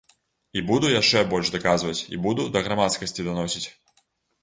[0.59, 3.67] І буду яшчэ больш даказваць, і буду да грамадскасці даносіць.